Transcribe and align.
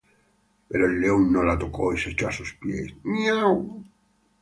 Pero 0.67 0.87
el 0.87 0.99
león 0.99 1.31
no 1.31 1.43
la 1.43 1.59
tocó 1.59 1.93
y 1.93 1.99
se 1.99 2.09
echó 2.09 2.27
a 2.27 2.31
sus 2.31 2.53
pies. 2.55 2.91